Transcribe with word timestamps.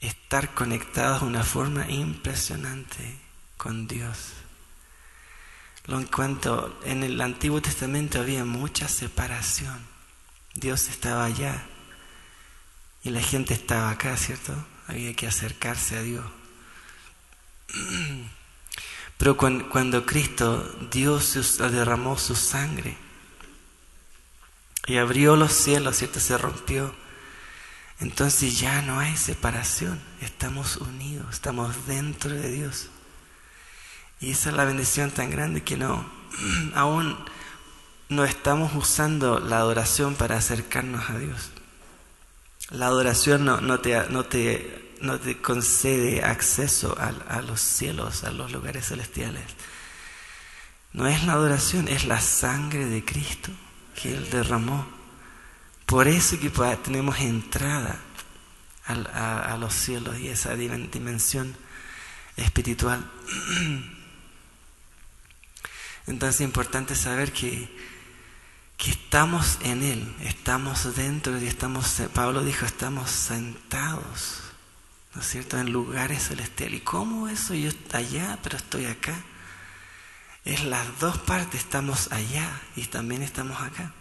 estar 0.00 0.54
conectados 0.54 1.22
de 1.22 1.26
una 1.26 1.44
forma 1.44 1.88
impresionante 1.90 3.18
con 3.56 3.86
Dios. 3.86 4.34
En 5.88 6.04
cuanto 6.04 6.78
en 6.84 7.02
el 7.02 7.20
Antiguo 7.20 7.62
Testamento 7.62 8.20
había 8.20 8.44
mucha 8.44 8.88
separación. 8.88 9.78
Dios 10.54 10.88
estaba 10.88 11.24
allá 11.24 11.66
y 13.02 13.10
la 13.10 13.22
gente 13.22 13.54
estaba 13.54 13.90
acá, 13.90 14.16
¿cierto? 14.16 14.54
Había 14.86 15.14
que 15.14 15.26
acercarse 15.26 15.96
a 15.96 16.02
Dios. 16.02 16.24
Pero 19.18 19.36
cuando, 19.36 20.06
Cristo, 20.06 20.62
Dios 20.92 21.58
derramó 21.58 22.16
su 22.18 22.36
sangre 22.36 22.96
y 24.86 24.96
abrió 24.96 25.36
los 25.36 25.52
cielos, 25.52 25.96
¿cierto? 25.96 26.20
Se 26.20 26.38
rompió. 26.38 26.94
Entonces 28.00 28.60
ya 28.60 28.82
no 28.82 29.00
hay 29.00 29.16
separación, 29.16 30.00
estamos 30.20 30.76
unidos, 30.76 31.26
estamos 31.34 31.86
dentro 31.86 32.30
de 32.30 32.50
Dios. 32.50 32.88
Y 34.20 34.30
esa 34.30 34.50
es 34.50 34.56
la 34.56 34.64
bendición 34.64 35.10
tan 35.10 35.30
grande 35.30 35.62
que 35.62 35.76
no, 35.76 36.08
aún 36.74 37.16
no 38.08 38.24
estamos 38.24 38.74
usando 38.74 39.40
la 39.40 39.58
adoración 39.58 40.14
para 40.14 40.36
acercarnos 40.36 41.10
a 41.10 41.18
Dios. 41.18 41.50
La 42.70 42.86
adoración 42.86 43.44
no, 43.44 43.80
te, 43.80 44.08
no, 44.10 44.24
te, 44.26 44.94
no 45.00 45.18
te 45.18 45.40
concede 45.40 46.22
acceso 46.22 46.96
a 46.98 47.40
los 47.40 47.60
cielos, 47.60 48.24
a 48.24 48.30
los 48.30 48.52
lugares 48.52 48.86
celestiales. 48.88 49.44
No 50.92 51.06
es 51.06 51.24
la 51.24 51.34
adoración, 51.34 51.88
es 51.88 52.04
la 52.06 52.20
sangre 52.20 52.86
de 52.86 53.04
Cristo 53.04 53.50
que 53.94 54.14
Él 54.14 54.28
derramó. 54.30 54.97
Por 55.88 56.06
eso 56.06 56.38
que 56.38 56.50
tenemos 56.84 57.18
entrada 57.18 57.98
a, 58.86 59.56
los 59.58 59.74
cielos 59.74 60.18
y 60.20 60.28
esa 60.28 60.54
dimensión 60.54 61.56
espiritual. 62.36 63.04
Entonces 66.06 66.36
es 66.36 66.44
importante 66.44 66.94
saber 66.94 67.32
que 67.32 67.68
que 68.78 68.92
estamos 68.92 69.58
en 69.62 69.82
Él, 69.82 70.14
estamos 70.22 70.94
dentro 70.94 71.38
y 71.38 71.48
estamos, 71.48 72.00
Pablo 72.14 72.44
dijo, 72.44 72.64
estamos 72.64 73.10
sentados, 73.10 74.40
¿no 75.14 75.20
es 75.20 75.26
cierto?, 75.26 75.58
en 75.58 75.72
lugares 75.72 76.28
celestiales. 76.28 76.80
¿Y 76.80 76.84
cómo 76.84 77.26
eso? 77.26 77.54
Yo 77.54 77.70
allá, 77.92 78.38
pero 78.40 78.56
estoy 78.56 78.86
acá. 78.86 79.20
Es 80.44 80.62
las 80.62 81.00
dos 81.00 81.18
partes, 81.18 81.60
estamos 81.60 82.12
allá 82.12 82.48
y 82.76 82.84
también 82.86 83.22
estamos 83.22 83.60
acá, 83.60 83.92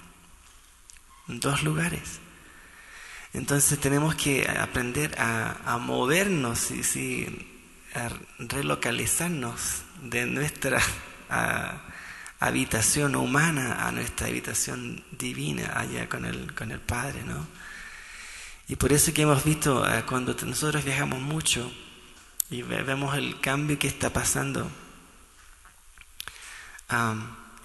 dos 1.28 1.64
lugares. 1.64 2.20
Entonces 3.34 3.80
tenemos 3.80 4.16
que 4.16 4.48
aprender 4.48 5.16
a, 5.20 5.78
movernos 5.80 6.72
y 6.72 7.28
a 7.94 8.10
relocalizarnos 8.40 9.84
de 10.02 10.26
nuestra 10.26 10.82
habitación 12.40 13.16
humana 13.16 13.88
a 13.88 13.92
nuestra 13.92 14.28
habitación 14.28 15.04
divina 15.12 15.74
allá 15.76 16.08
con 16.08 16.26
el, 16.26 16.54
con 16.54 16.72
el 16.72 16.80
Padre, 16.80 17.24
¿no? 17.24 17.48
Y 18.68 18.76
por 18.76 18.92
eso 18.92 19.14
que 19.14 19.22
hemos 19.22 19.44
visto 19.44 19.88
eh, 19.88 20.04
cuando 20.08 20.36
nosotros 20.46 20.84
viajamos 20.84 21.20
mucho 21.22 21.72
y 22.50 22.62
vemos 22.62 23.18
el 23.18 23.40
cambio 23.40 23.80
que 23.80 23.88
está 23.88 24.12
pasando, 24.12 24.70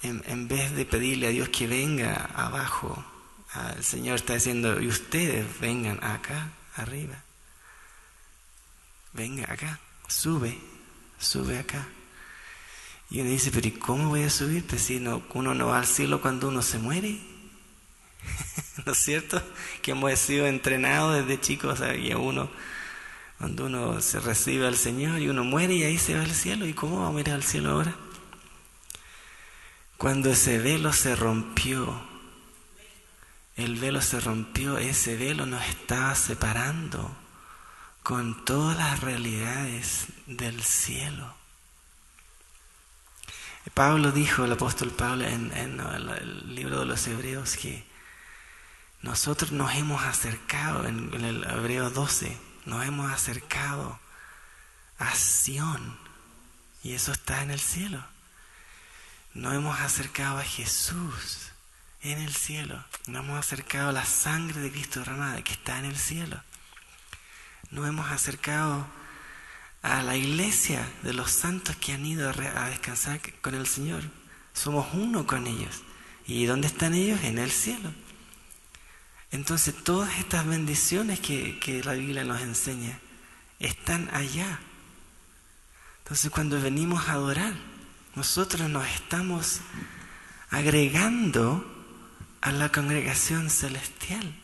en, 0.03 0.23
en, 0.27 0.49
vez 0.49 0.75
de 0.75 0.85
pedirle 0.85 1.29
a 1.29 1.31
Dios 1.31 1.49
que 1.51 1.69
venga 1.69 2.31
abajo, 2.35 3.05
el 3.77 3.85
Señor 3.85 4.17
está 4.17 4.35
diciendo, 4.35 4.81
y 4.81 4.89
ustedes 4.89 5.47
vengan 5.61 6.03
acá, 6.03 6.51
arriba. 6.77 7.23
Venga 9.13 9.53
acá, 9.53 9.79
sube, 10.09 10.59
sube 11.19 11.59
acá. 11.59 11.87
Y 13.11 13.21
uno 13.21 13.29
dice, 13.29 13.51
pero 13.51 13.69
¿y 13.69 13.73
cómo 13.73 14.09
voy 14.09 14.23
a 14.23 14.31
subir? 14.31 14.67
Pues 14.67 14.83
si 14.83 14.99
no, 14.99 15.23
uno 15.35 15.55
no 15.55 15.67
va 15.67 15.79
al 15.79 15.87
cielo 15.87 16.23
cuando 16.23 16.49
uno 16.49 16.63
se 16.63 16.79
muere. 16.79 17.21
¿No 18.87 18.93
es 18.93 18.99
cierto? 18.99 19.43
Que 19.83 19.91
hemos 19.91 20.19
sido 20.19 20.47
entrenados 20.47 21.15
desde 21.15 21.39
chicos, 21.39 21.83
había 21.83 22.17
uno, 22.17 22.51
cuando 23.37 23.67
uno 23.67 24.01
se 24.01 24.19
recibe 24.19 24.67
al 24.67 24.77
Señor 24.77 25.21
y 25.21 25.29
uno 25.29 25.45
muere 25.45 25.75
y 25.75 25.83
ahí 25.83 25.99
se 25.99 26.15
va 26.15 26.23
al 26.23 26.33
cielo. 26.33 26.67
¿Y 26.67 26.73
cómo 26.73 27.03
vamos 27.03 27.19
a 27.19 27.21
ir 27.21 27.31
al 27.31 27.43
cielo 27.43 27.73
ahora? 27.73 27.95
Cuando 29.99 30.31
ese 30.31 30.59
velo 30.59 30.93
se 30.95 31.15
rompió, 31.15 32.03
el 33.57 33.77
velo 33.77 34.01
se 34.01 34.21
rompió, 34.21 34.79
ese 34.79 35.17
velo 35.17 35.47
nos 35.47 35.65
estaba 35.67 36.15
separando 36.15 37.15
con 38.03 38.45
todas 38.45 38.77
las 38.77 39.01
realidades 39.01 40.07
del 40.27 40.63
cielo. 40.63 41.35
Pablo 43.75 44.11
dijo, 44.11 44.45
el 44.45 44.53
apóstol 44.53 44.91
Pablo 44.91 45.25
en, 45.25 45.53
el 45.53 46.55
libro 46.55 46.81
de 46.81 46.87
los 46.87 47.07
Hebreos, 47.07 47.57
que 47.57 47.87
nosotros 49.03 49.53
nos 49.53 49.75
hemos 49.75 50.03
acercado, 50.03 50.87
en, 50.87 51.13
el 51.25 51.45
Hebreo 51.45 51.91
12, 51.91 52.37
nos 52.67 52.85
hemos 52.85 53.13
acercado 53.13 54.01
a 54.99 55.15
Sión, 55.15 55.97
y 56.83 56.95
eso 56.95 57.13
está 57.13 57.43
en 57.43 57.53
el 57.53 57.61
cielo. 57.61 58.05
Nos 59.35 59.55
hemos 59.55 59.81
acercado 59.81 60.39
a 60.39 60.45
Jesús 60.45 61.42
en 62.03 62.19
el 62.19 62.35
cielo. 62.35 62.85
Nos 63.07 63.25
hemos 63.25 63.39
acercado 63.39 63.91
a 63.91 63.93
la 63.93 64.05
sangre 64.05 64.61
de 64.61 64.71
Cristo 64.71 65.01
derramada 65.01 65.43
que 65.43 65.53
está 65.53 65.79
en 65.79 65.87
el 65.87 65.97
cielo. 65.97 66.43
Nos 67.71 67.89
hemos 67.89 68.11
acercado 68.11 68.87
a 69.83 70.03
la 70.03 70.17
iglesia 70.17 70.89
de 71.03 71.13
los 71.13 71.31
santos 71.31 71.77
que 71.77 71.93
han 71.93 72.05
ido 72.05 72.29
a 72.29 72.69
descansar 72.69 73.21
con 73.41 73.55
el 73.55 73.67
Señor. 73.67 74.03
Somos 74.53 74.87
uno 74.93 75.27
con 75.27 75.47
ellos. 75.47 75.83
¿Y 76.27 76.45
dónde 76.47 76.69
están 76.69 76.95
ellos? 76.95 77.23
En 77.25 77.39
el 77.39 77.51
cielo. 77.51 77.93
Entonces 79.31 79.75
todas 79.83 80.19
estas 80.19 80.47
bendiciones 80.47 81.21
que, 81.21 81.59
que 81.59 81.83
la 81.83 81.95
Biblia 81.95 82.25
nos 82.25 82.41
enseña 82.43 82.99
están 83.59 84.11
allá. 84.13 84.61
Entonces 86.03 86.31
cuando 86.31 86.61
venimos 86.61 87.09
a 87.09 87.13
adorar, 87.13 87.55
nosotros 88.15 88.69
nos 88.69 88.87
estamos 88.89 89.61
agregando 90.51 91.72
a 92.43 92.53
la 92.53 92.71
congregación 92.71 93.49
celestial. 93.49 94.35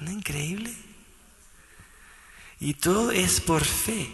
¿No 0.00 0.08
es 0.08 0.16
increíble? 0.16 0.74
Y 2.58 2.74
todo 2.74 3.12
es 3.12 3.40
por 3.40 3.64
fe. 3.64 4.10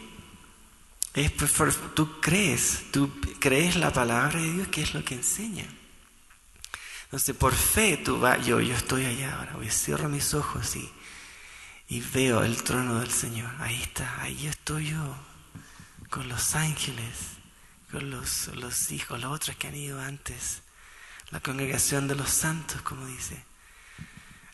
Es 1.14 1.30
por, 1.30 1.72
tú 1.94 2.20
crees, 2.20 2.84
tú 2.92 3.10
crees 3.38 3.76
la 3.76 3.92
palabra 3.92 4.40
de 4.40 4.52
Dios, 4.52 4.68
que 4.68 4.82
es 4.82 4.92
lo 4.92 5.04
que 5.04 5.14
enseña. 5.14 5.66
Entonces, 7.04 7.34
por 7.34 7.54
fe 7.54 7.96
tú 7.96 8.20
vas, 8.20 8.44
yo, 8.44 8.60
yo 8.60 8.74
estoy 8.74 9.04
allá 9.04 9.36
ahora, 9.36 9.54
voy, 9.54 9.70
cierro 9.70 10.08
mis 10.08 10.34
ojos 10.34 10.76
y, 10.76 10.88
y 11.88 12.00
veo 12.00 12.44
el 12.44 12.62
trono 12.62 13.00
del 13.00 13.10
Señor. 13.10 13.50
Ahí 13.58 13.80
está, 13.82 14.22
ahí 14.22 14.46
estoy 14.46 14.90
yo, 14.90 15.16
con 16.08 16.28
los 16.28 16.54
ángeles, 16.54 17.16
con 17.90 18.10
los, 18.10 18.48
los 18.54 18.92
hijos, 18.92 19.20
los 19.20 19.32
otros 19.32 19.56
que 19.56 19.66
han 19.66 19.74
ido 19.74 20.00
antes, 20.00 20.62
la 21.30 21.40
congregación 21.40 22.08
de 22.08 22.14
los 22.14 22.30
santos, 22.30 22.82
como 22.82 23.06
dice. 23.06 23.42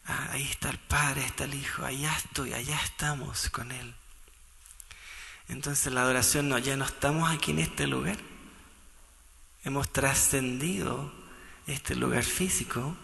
Ah, 0.06 0.28
ahí 0.32 0.44
está 0.44 0.70
el 0.70 0.78
Padre, 0.78 1.24
está 1.24 1.44
el 1.44 1.54
Hijo, 1.54 1.84
allá 1.84 2.14
estoy, 2.16 2.52
allá 2.52 2.78
estamos 2.84 3.50
con 3.50 3.72
Él. 3.72 3.94
Entonces 5.48 5.92
la 5.92 6.02
adoración 6.02 6.48
no, 6.48 6.58
ya 6.58 6.76
no 6.76 6.84
estamos 6.84 7.30
aquí 7.30 7.52
en 7.52 7.60
este 7.60 7.86
lugar. 7.86 8.16
Hemos 9.64 9.92
trascendido 9.92 11.12
este 11.66 11.96
lugar 11.96 12.24
físico 12.24 12.96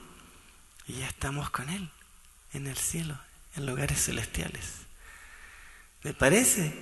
y 0.86 0.94
ya 0.94 1.08
estamos 1.08 1.50
con 1.50 1.68
Él 1.68 1.90
en 2.52 2.66
el 2.66 2.76
cielo, 2.76 3.18
en 3.56 3.66
lugares 3.66 4.04
celestiales. 4.04 4.82
¿Me 6.02 6.14
parece? 6.14 6.72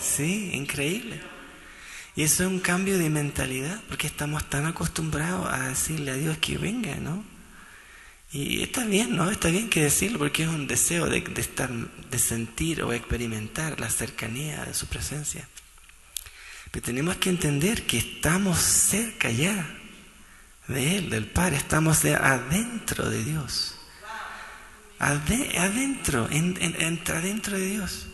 Sí, 0.00 0.50
increíble. 0.52 1.22
Y 2.16 2.22
eso 2.22 2.44
es 2.44 2.48
un 2.48 2.60
cambio 2.60 2.96
de 2.96 3.10
mentalidad, 3.10 3.78
porque 3.88 4.06
estamos 4.06 4.48
tan 4.48 4.64
acostumbrados 4.64 5.52
a 5.52 5.68
decirle 5.68 6.12
a 6.12 6.14
Dios 6.14 6.38
que 6.38 6.56
venga, 6.56 6.94
¿no? 6.94 7.22
Y 8.32 8.62
está 8.62 8.84
bien, 8.86 9.14
¿no? 9.14 9.30
Está 9.30 9.48
bien 9.48 9.68
que 9.68 9.82
decirlo 9.82 10.18
porque 10.18 10.44
es 10.44 10.48
un 10.48 10.66
deseo 10.66 11.06
de, 11.06 11.18
estar, 11.36 11.70
de 11.70 12.18
sentir 12.18 12.82
o 12.82 12.92
experimentar 12.94 13.78
la 13.78 13.90
cercanía 13.90 14.64
de 14.64 14.72
su 14.72 14.86
presencia. 14.86 15.46
Pero 16.70 16.86
tenemos 16.86 17.16
que 17.16 17.28
entender 17.28 17.86
que 17.86 17.98
estamos 17.98 18.58
cerca 18.58 19.30
ya 19.30 19.68
de 20.68 20.96
Él, 20.96 21.10
del 21.10 21.26
Padre, 21.26 21.56
estamos 21.56 22.02
adentro 22.04 23.08
de 23.10 23.24
Dios. 23.24 23.76
adentro, 24.98 26.28
entra 26.30 27.20
dentro 27.20 27.58
de 27.58 27.66
Dios. 27.66 28.06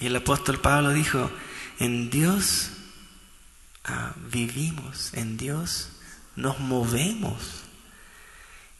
Y 0.00 0.06
el 0.06 0.16
apóstol 0.16 0.60
Pablo 0.60 0.92
dijo, 0.92 1.30
en 1.80 2.10
Dios 2.10 2.70
ah, 3.84 4.14
vivimos, 4.30 5.12
en 5.14 5.36
Dios 5.36 5.88
nos 6.36 6.60
movemos 6.60 7.62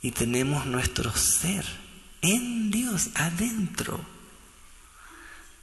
y 0.02 0.12
tenemos 0.12 0.67
nuestro 0.67 1.11
ser 1.17 1.64
en 2.23 2.70
Dios, 2.70 3.08
adentro. 3.14 3.99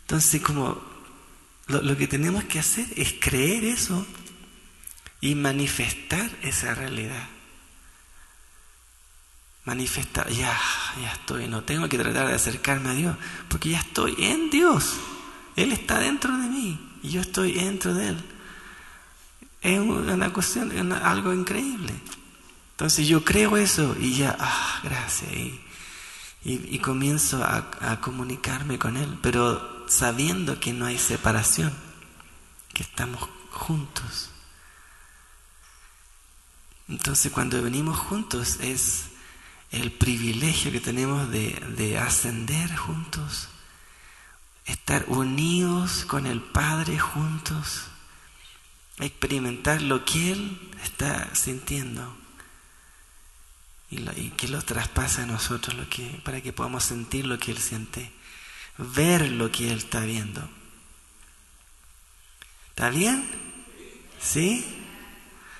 Entonces, 0.01 0.41
como 0.41 0.81
lo, 1.67 1.95
que 1.95 2.07
tenemos 2.07 2.43
que 2.45 2.59
hacer 2.59 2.87
es 2.95 3.13
creer 3.19 3.63
eso 3.65 4.05
y 5.21 5.35
manifestar 5.35 6.29
esa 6.41 6.73
realidad. 6.73 7.29
Manifestar, 9.65 10.29
ya, 10.29 10.57
ya 11.01 11.11
estoy, 11.11 11.47
no 11.47 11.63
tengo 11.63 11.87
que 11.87 11.97
tratar 11.97 12.27
de 12.27 12.33
acercarme 12.33 12.89
a 12.89 12.93
Dios, 12.93 13.17
porque 13.49 13.69
ya 13.71 13.79
estoy 13.79 14.15
en 14.17 14.49
Dios. 14.49 14.95
Él 15.55 15.71
está 15.71 15.99
dentro 15.99 16.35
de 16.35 16.47
mí 16.47 16.86
y 17.03 17.09
yo 17.09 17.21
estoy 17.21 17.53
dentro 17.53 17.93
de 17.93 18.09
Él. 18.09 18.17
Es 19.61 19.79
una 19.79 20.31
cuestión, 20.31 20.91
algo 20.93 21.33
increíble. 21.33 21.93
Entonces 22.71 23.07
yo 23.07 23.23
creo 23.23 23.57
eso 23.57 23.95
y 23.99 24.17
ya, 24.17 24.35
ah, 24.39 24.79
gracias. 24.83 25.31
Y, 26.43 26.79
comienzo 26.79 27.43
a 27.43 27.99
comunicarme 27.99 28.79
con 28.79 28.95
Él, 28.95 29.17
pero 29.21 29.85
sabiendo 29.89 30.59
que 30.59 30.71
no 30.71 30.85
hay 30.85 30.97
separación, 30.97 31.73
que 32.73 32.83
estamos 32.83 33.27
juntos. 33.51 34.29
Entonces 36.87 37.31
cuando 37.31 37.61
venimos 37.61 37.97
juntos 37.97 38.57
es 38.61 39.07
el 39.71 39.91
privilegio 39.91 40.71
que 40.71 40.79
tenemos 40.79 41.29
de, 41.29 41.97
ascender 41.99 42.75
juntos, 42.75 43.49
estar 44.67 45.05
unidos 45.07 46.05
con 46.05 46.27
el 46.27 46.41
Padre 46.41 46.99
juntos, 46.99 47.85
experimentar 48.99 49.81
lo 49.81 50.05
que 50.05 50.33
Él 50.33 50.71
está 50.83 51.33
sintiendo 51.33 52.15
y, 53.89 54.29
que 54.31 54.49
lo 54.49 54.61
traspasa 54.61 55.23
a 55.23 55.25
nosotros 55.25 55.75
lo 55.75 55.89
que, 55.89 56.21
para 56.23 56.41
que 56.41 56.53
podamos 56.53 56.83
sentir 56.83 57.25
lo 57.25 57.39
que 57.39 57.51
Él 57.51 57.57
siente, 57.57 58.11
ver 58.77 59.31
lo 59.31 59.49
que 59.51 59.71
Él 59.71 59.77
está 59.77 60.01
viendo. 60.01 60.47
¿Está 62.69 62.89
bien? 62.89 63.27
¿Sí? 64.19 64.65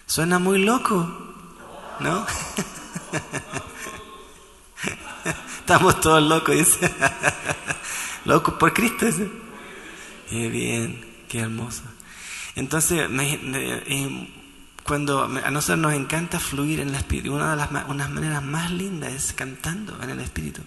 Suena 0.05 0.39
muy 0.39 0.59
loco, 0.59 1.07
¿no? 1.99 2.27
Estamos 5.59 5.99
todos 6.01 6.21
locos, 6.23 6.55
dice. 6.55 6.93
locos 8.27 8.55
por 8.55 8.73
Cristo, 8.73 9.05
dice. 9.05 9.29
Qué 10.29 10.49
bien, 10.49 11.05
qué 11.27 11.39
hermoso. 11.39 11.83
Entonces, 12.55 13.07
cuando 14.83 15.23
a 15.23 15.51
nosotros 15.51 15.79
nos 15.79 15.93
encanta 15.93 16.39
fluir 16.39 16.81
en 16.81 16.89
el 16.89 16.95
Espíritu, 16.95 17.33
una 17.33 17.51
de 17.51 17.55
las 17.55 17.71
maneras 17.71 18.43
más 18.43 18.71
lindas 18.71 19.13
es 19.13 19.33
cantando 19.33 19.97
en 20.03 20.09
el 20.09 20.19
Espíritu. 20.19 20.61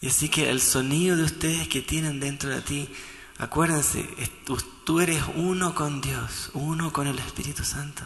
Y 0.00 0.08
así 0.08 0.28
que 0.28 0.50
el 0.50 0.60
sonido 0.60 1.16
de 1.16 1.24
ustedes 1.24 1.68
que 1.68 1.82
tienen 1.82 2.18
dentro 2.18 2.50
de 2.50 2.60
ti, 2.62 2.88
acuérdense, 3.38 4.08
tú 4.84 5.00
eres 5.00 5.22
uno 5.36 5.74
con 5.74 6.00
Dios, 6.00 6.50
uno 6.54 6.92
con 6.92 7.06
el 7.06 7.18
Espíritu 7.18 7.64
Santo. 7.64 8.02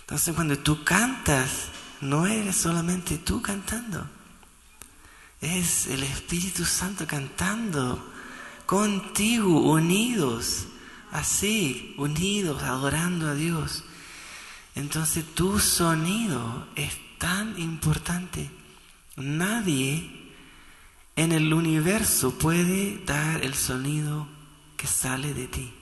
Entonces 0.00 0.34
cuando 0.34 0.58
tú 0.58 0.84
cantas, 0.84 1.68
no 2.00 2.26
eres 2.26 2.56
solamente 2.56 3.18
tú 3.18 3.42
cantando 3.42 4.06
es 5.40 5.86
el 5.86 6.02
Espíritu 6.02 6.64
Santo 6.64 7.06
cantando 7.06 8.12
contigo, 8.66 9.72
unidos, 9.72 10.66
así, 11.12 11.94
unidos, 11.96 12.62
adorando 12.62 13.28
a 13.28 13.34
Dios. 13.34 13.84
Entonces 14.74 15.24
tu 15.34 15.58
sonido 15.58 16.68
es 16.76 16.96
tan 17.18 17.58
importante. 17.58 18.50
Nadie 19.16 20.32
en 21.16 21.32
el 21.32 21.52
universo 21.52 22.38
puede 22.38 22.98
dar 23.04 23.44
el 23.44 23.54
sonido 23.54 24.26
que 24.76 24.86
sale 24.86 25.34
de 25.34 25.48
ti. 25.48 25.72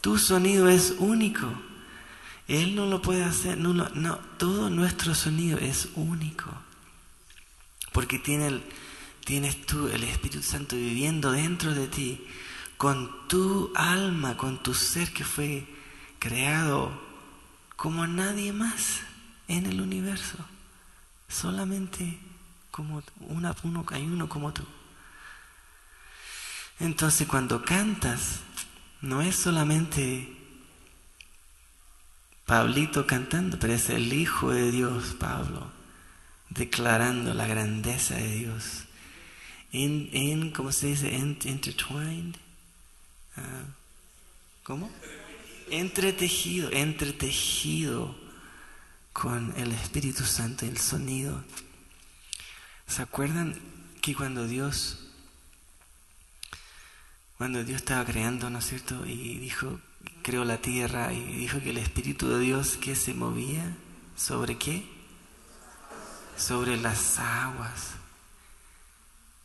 Tu 0.00 0.18
sonido 0.18 0.68
es 0.68 0.96
único. 0.98 1.50
Él 2.46 2.74
no 2.74 2.86
lo 2.86 3.00
puede 3.00 3.24
hacer, 3.24 3.56
no, 3.56 3.72
no, 3.72 4.16
todo 4.38 4.68
nuestro 4.70 5.14
sonido 5.14 5.58
es 5.58 5.88
único. 5.94 6.50
Porque 7.92 8.18
tiene 8.18 8.62
tienes 9.24 9.64
tú 9.64 9.88
el 9.88 10.04
Espíritu 10.04 10.42
Santo 10.42 10.76
viviendo 10.76 11.32
dentro 11.32 11.74
de 11.74 11.86
ti, 11.88 12.26
con 12.76 13.26
tu 13.28 13.72
alma, 13.74 14.36
con 14.36 14.62
tu 14.62 14.74
ser 14.74 15.12
que 15.12 15.24
fue 15.24 15.66
creado 16.18 16.92
como 17.76 18.06
nadie 18.06 18.52
más 18.52 19.00
en 19.48 19.66
el 19.66 19.80
universo. 19.80 20.36
Solamente 21.28 22.18
como 22.70 23.02
una, 23.20 23.54
uno, 23.62 23.86
hay 23.90 24.02
uno 24.02 24.28
como 24.28 24.52
tú. 24.52 24.64
Entonces 26.80 27.26
cuando 27.26 27.64
cantas, 27.64 28.40
no 29.00 29.22
es 29.22 29.36
solamente 29.36 30.43
Pablito 32.46 33.06
cantando, 33.06 33.58
pero 33.58 33.72
es 33.72 33.88
el 33.88 34.12
Hijo 34.12 34.50
de 34.50 34.70
Dios, 34.70 35.16
Pablo, 35.18 35.70
declarando 36.50 37.32
la 37.32 37.46
grandeza 37.46 38.16
de 38.16 38.30
Dios. 38.32 38.84
En, 39.72 40.10
en 40.12 40.50
¿cómo 40.50 40.70
se 40.70 40.88
dice? 40.88 41.12
intertwined. 41.12 42.36
Ah, 43.36 43.64
¿Cómo? 44.62 44.90
Entretejido, 45.70 46.70
entretejido 46.70 48.14
con 49.12 49.54
el 49.56 49.72
Espíritu 49.72 50.24
Santo, 50.24 50.66
el 50.66 50.78
sonido. 50.78 51.42
¿Se 52.86 53.02
acuerdan 53.02 53.58
que 54.02 54.14
cuando 54.14 54.46
Dios, 54.46 54.98
cuando 57.38 57.64
Dios 57.64 57.78
estaba 57.78 58.04
creando, 58.04 58.50
¿no 58.50 58.58
es 58.58 58.66
cierto? 58.66 59.06
Y 59.06 59.38
dijo, 59.38 59.80
creó 60.24 60.44
la 60.44 60.56
tierra 60.56 61.12
y 61.12 61.20
dijo 61.20 61.60
que 61.60 61.70
el 61.70 61.76
Espíritu 61.76 62.28
de 62.28 62.40
Dios 62.40 62.78
que 62.78 62.96
se 62.96 63.12
movía 63.12 63.76
sobre 64.16 64.56
qué? 64.56 64.90
Sobre 66.36 66.78
las 66.78 67.18
aguas. 67.18 67.90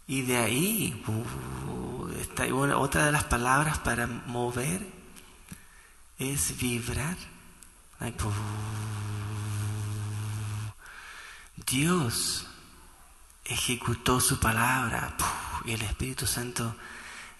Y 0.07 0.23
de 0.23 0.37
ahí 0.37 1.03
uh, 1.07 2.07
está, 2.21 2.45
otra 2.77 3.05
de 3.05 3.11
las 3.11 3.25
palabras 3.25 3.77
para 3.79 4.07
mover 4.07 4.87
es 6.17 6.57
vibrar. 6.57 7.17
Dios 11.67 12.47
ejecutó 13.43 14.21
su 14.21 14.39
palabra 14.39 15.15
y 15.65 15.73
el 15.73 15.81
Espíritu 15.81 16.25
Santo 16.25 16.73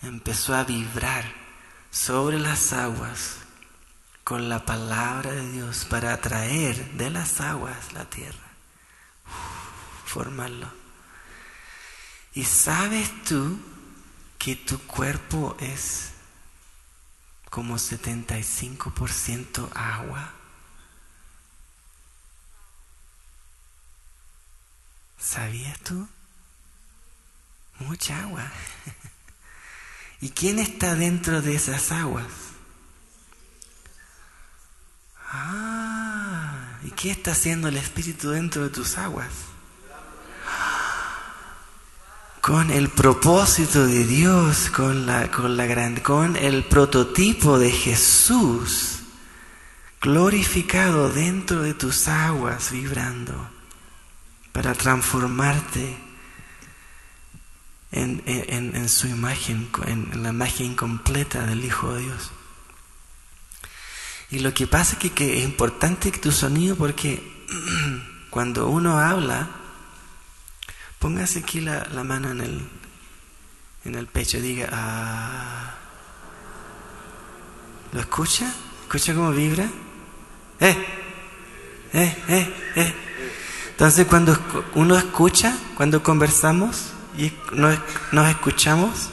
empezó 0.02 0.54
a 0.54 0.66
vibrar 0.66 1.39
sobre 1.92 2.40
las 2.40 2.74
aguas 2.74 3.38
con 4.24 4.48
la 4.48 4.66
palabra 4.66 5.32
de 5.32 5.52
Dios 5.52 5.86
para 5.86 6.14
atraer 6.14 6.92
de 6.94 7.10
las 7.10 7.42
aguas 7.42 7.94
la 7.94 8.06
tierra, 8.06 8.48
formarlo. 10.06 10.72
Y 12.34 12.46
sabes 12.46 13.12
tú 13.24 13.60
que 14.38 14.56
tu 14.56 14.80
cuerpo 14.80 15.58
es 15.60 16.12
como 17.50 17.76
75% 17.76 19.70
agua. 19.74 20.32
¿Sabías 25.18 25.80
tú? 25.80 26.08
Mucha 27.80 28.22
agua. 28.22 28.50
¿Y 30.22 30.30
quién 30.30 30.60
está 30.60 30.96
dentro 30.96 31.42
de 31.42 31.56
esas 31.56 31.92
aguas? 31.92 32.28
Ah, 35.32 36.80
¿y 36.84 36.92
qué 36.92 37.12
está 37.12 37.32
haciendo 37.32 37.68
el 37.68 37.78
Espíritu 37.78 38.32
dentro 38.32 38.64
de 38.64 38.70
tus 38.70 38.98
aguas? 38.98 39.30
Con 42.42 42.72
el 42.72 42.90
propósito 42.90 43.86
de 43.86 44.06
Dios, 44.06 44.70
con, 44.72 45.06
la, 45.06 45.30
con, 45.30 45.56
la 45.56 46.02
con 46.02 46.36
el 46.36 46.64
prototipo 46.66 47.60
de 47.60 47.72
Jesús 47.72 49.00
glorificado 50.02 51.10
dentro 51.10 51.62
de 51.62 51.74
tus 51.74 52.08
aguas, 52.08 52.72
vibrando, 52.72 53.50
para 54.52 54.74
transformarte 54.74 56.09
en, 57.92 58.90
su 58.90 59.08
imagen, 59.08 59.70
en, 59.88 60.24
la 60.24 60.30
imagen 60.30 60.76
completa 60.76 61.46
del 61.46 61.66
Hijo 61.66 61.94
de 61.94 62.02
Dios. 62.02 62.32
Y 64.32 64.40
lo 64.40 64.54
que 64.54 64.68
pasa 64.68 64.98
es 65.02 65.12
que, 65.12 65.40
es 65.40 65.44
importante 65.44 66.12
tu 66.12 66.32
sonido 66.32 66.76
porque 66.76 67.22
cuando 68.30 68.68
uno 68.68 69.00
habla, 69.00 69.50
póngase 71.00 71.40
aquí 71.40 71.62
la, 71.62 71.88
mano 72.04 72.32
en 72.32 72.42
el, 72.42 72.70
en 73.86 73.96
el 73.96 74.08
pecho 74.08 74.38
y 74.38 74.42
diga, 74.42 74.70
ah. 74.72 75.76
¿lo 77.92 78.00
escucha? 78.00 78.54
¿Escucha 78.84 79.16
cómo 79.16 79.32
vibra? 79.32 79.68
¡Eh! 80.60 80.86
¡Eh! 81.94 82.24
¡Eh! 82.28 82.54
¡Eh! 82.76 82.94
Entonces 83.72 84.06
cuando 84.08 84.38
uno 84.76 84.96
escucha, 84.96 85.58
cuando 85.76 86.04
conversamos, 86.04 86.92
y 87.18 87.34
nos, 87.54 88.30
escuchamos, 88.30 89.10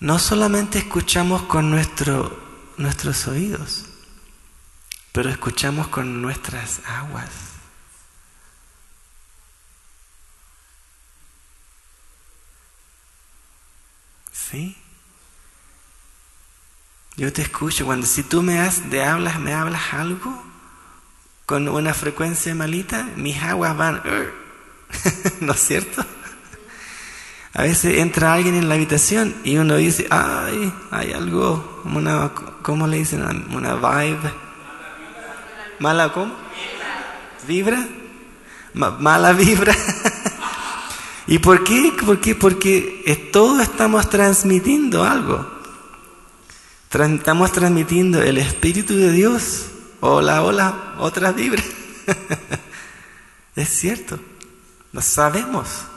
no 0.00 0.18
solamente 0.18 0.78
escuchamos 0.78 1.42
con 1.42 1.70
nuestro, 1.70 2.38
nuestros 2.76 3.26
oídos, 3.26 3.86
pero 5.12 5.30
escuchamos 5.30 5.88
con 5.88 6.20
nuestras 6.22 6.80
aguas. 6.86 7.30
¿Sí? 14.32 14.76
Yo 17.16 17.32
te 17.32 17.42
escucho 17.42 17.84
cuando 17.84 18.06
si 18.06 18.22
tú 18.22 18.42
me, 18.42 18.58
has, 18.60 18.90
de 18.90 19.04
hablas, 19.04 19.38
me 19.38 19.52
hablas 19.52 19.92
algo 19.92 20.42
con 21.44 21.68
una 21.68 21.94
frecuencia 21.94 22.54
malita, 22.54 23.08
mis 23.16 23.42
aguas 23.42 23.76
van, 23.76 24.02
¿no 25.40 25.52
es 25.52 25.60
cierto? 25.60 26.04
A 27.52 27.62
veces 27.62 27.98
entra 27.98 28.32
alguien 28.32 28.54
en 28.54 28.68
la 28.68 28.76
habitación 28.76 29.34
y 29.42 29.56
uno 29.56 29.76
dice, 29.76 30.06
ay, 30.10 30.72
hay 30.90 31.12
algo, 31.12 31.82
una, 31.84 32.30
¿cómo 32.62 32.86
le 32.86 32.98
dicen? 32.98 33.22
Una 33.52 33.74
vibe. 33.74 34.32
¿Mala 35.80 36.12
cómo? 36.12 36.32
¿Vibra? 37.48 37.88
¿Mala 38.74 39.32
vibra? 39.32 39.74
¿Y 41.26 41.38
por 41.38 41.64
qué? 41.64 41.92
¿Por 42.04 42.20
qué? 42.20 42.36
Porque 42.36 43.30
todos 43.32 43.60
estamos 43.62 44.08
transmitiendo 44.08 45.02
algo. 45.02 45.60
Estamos 46.92 47.52
transmitiendo 47.52 48.22
el 48.22 48.38
Espíritu 48.38 48.94
de 48.96 49.10
Dios. 49.10 49.66
Hola, 50.00 50.42
hola, 50.42 50.94
otra 50.98 51.32
vibra. 51.32 51.62
es 53.56 53.68
cierto. 53.68 54.20
Lo 54.92 55.00
sabemos. 55.00 55.89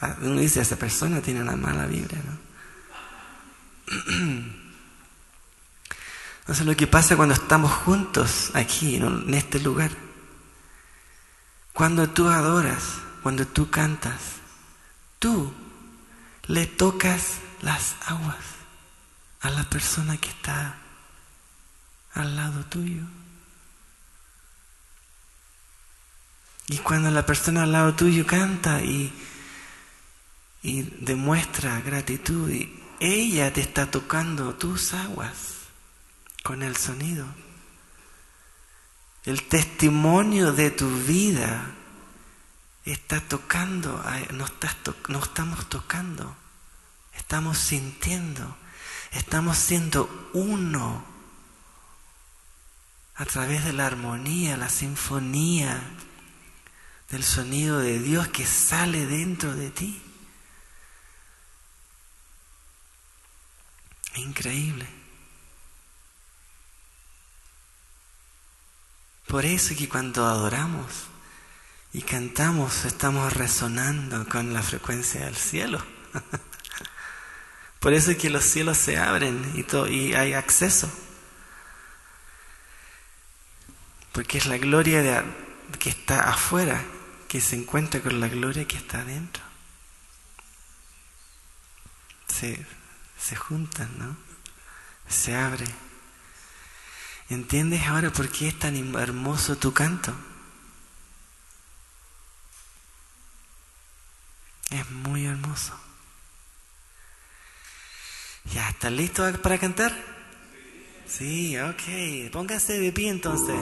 Ah, 0.00 0.16
uno 0.20 0.40
dice, 0.40 0.60
esa 0.60 0.76
persona 0.76 1.20
tiene 1.20 1.42
una 1.42 1.56
mala 1.56 1.86
vibra, 1.86 2.18
¿no? 2.18 2.48
Entonces 6.40 6.64
lo 6.64 6.76
que 6.76 6.86
pasa 6.86 7.16
cuando 7.16 7.34
estamos 7.34 7.72
juntos 7.72 8.52
aquí, 8.54 8.96
en 8.96 9.34
este 9.34 9.60
lugar, 9.60 9.90
cuando 11.72 12.08
tú 12.08 12.28
adoras, 12.28 12.82
cuando 13.22 13.46
tú 13.46 13.70
cantas, 13.70 14.20
tú 15.18 15.52
le 16.46 16.66
tocas 16.66 17.34
las 17.60 17.96
aguas 18.06 18.36
a 19.40 19.50
la 19.50 19.64
persona 19.64 20.16
que 20.16 20.28
está 20.28 20.76
al 22.14 22.36
lado 22.36 22.64
tuyo. 22.64 23.02
Y 26.68 26.78
cuando 26.78 27.10
la 27.10 27.24
persona 27.26 27.62
al 27.64 27.72
lado 27.72 27.94
tuyo 27.94 28.26
canta 28.26 28.82
y 28.82 29.12
y 30.62 30.82
demuestra 30.82 31.80
gratitud 31.80 32.50
y 32.50 32.78
ella 33.00 33.52
te 33.52 33.60
está 33.60 33.90
tocando 33.90 34.54
tus 34.54 34.92
aguas 34.92 35.54
con 36.42 36.62
el 36.62 36.76
sonido. 36.76 37.26
El 39.24 39.42
testimonio 39.42 40.52
de 40.52 40.70
tu 40.70 40.88
vida 41.02 41.74
está 42.84 43.20
tocando, 43.20 44.02
no, 44.32 44.46
no 45.08 45.18
estamos 45.22 45.68
tocando, 45.68 46.34
estamos 47.14 47.58
sintiendo, 47.58 48.56
estamos 49.12 49.58
siendo 49.58 50.30
uno 50.32 51.04
a 53.16 53.24
través 53.26 53.64
de 53.64 53.72
la 53.72 53.86
armonía, 53.86 54.56
la 54.56 54.68
sinfonía 54.68 55.82
del 57.10 57.24
sonido 57.24 57.80
de 57.80 57.98
Dios 57.98 58.28
que 58.28 58.46
sale 58.46 59.06
dentro 59.06 59.54
de 59.54 59.70
ti. 59.70 60.02
Increíble. 64.14 64.86
Por 69.26 69.44
eso 69.44 69.74
que 69.76 69.88
cuando 69.88 70.26
adoramos 70.26 70.86
y 71.92 72.02
cantamos 72.02 72.84
estamos 72.84 73.32
resonando 73.34 74.26
con 74.26 74.54
la 74.54 74.62
frecuencia 74.62 75.26
del 75.26 75.36
cielo. 75.36 75.84
Por 77.80 77.92
eso 77.92 78.10
es 78.10 78.16
que 78.16 78.30
los 78.30 78.44
cielos 78.44 78.78
se 78.78 78.96
abren 78.96 79.52
y, 79.54 79.62
todo, 79.62 79.86
y 79.86 80.14
hay 80.14 80.32
acceso. 80.32 80.90
Porque 84.12 84.38
es 84.38 84.46
la 84.46 84.56
gloria 84.56 85.02
de, 85.02 85.22
que 85.78 85.90
está 85.90 86.30
afuera 86.30 86.82
que 87.28 87.40
se 87.40 87.56
encuentra 87.56 88.00
con 88.00 88.20
la 88.20 88.28
gloria 88.28 88.66
que 88.66 88.78
está 88.78 89.00
adentro. 89.00 89.42
Sí 92.26 92.56
se 93.18 93.36
juntan, 93.36 93.98
¿no? 93.98 94.16
Se 95.08 95.34
abre. 95.34 95.66
¿Entiendes 97.28 97.86
ahora 97.86 98.10
por 98.10 98.30
qué 98.30 98.48
es 98.48 98.58
tan 98.58 98.76
hermoso 98.96 99.56
tu 99.56 99.72
canto? 99.74 100.14
Es 104.70 104.90
muy 104.90 105.26
hermoso. 105.26 105.78
¿Ya 108.52 108.68
estás 108.68 108.92
listo 108.92 109.30
para 109.42 109.58
cantar? 109.58 109.92
Sí, 111.06 111.58
ok. 111.58 112.30
Póngase 112.32 112.78
de 112.78 112.92
pie 112.92 113.10
entonces. 113.10 113.56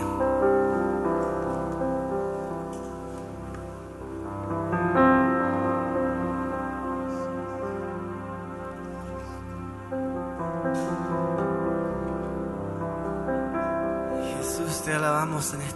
En 15.54 15.60
esta 15.60 15.75